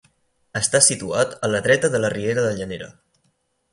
[0.59, 2.89] Està situat a la dreta de la riera de Llanera.